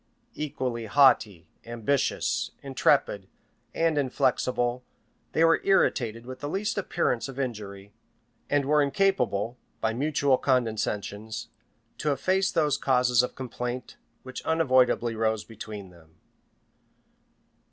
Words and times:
Equally 0.33 0.87
haughty, 0.87 1.47
ambitious, 1.63 2.49
intrepid, 2.63 3.27
and 3.71 3.99
inflexible, 3.99 4.83
they 5.33 5.43
were 5.43 5.61
irritated 5.63 6.25
with 6.25 6.39
the 6.39 6.49
least 6.49 6.75
appearance 6.79 7.29
of 7.29 7.39
injury, 7.39 7.93
and 8.49 8.65
were 8.65 8.81
incapable, 8.81 9.59
by 9.79 9.93
mutual 9.93 10.39
condescensions, 10.39 11.49
to 11.99 12.11
efface 12.11 12.51
those 12.51 12.77
causes 12.77 13.21
of 13.21 13.35
complaint 13.35 13.97
which 14.23 14.41
unavoidably 14.43 15.13
rose 15.13 15.43
between 15.43 15.91
them. 15.91 16.15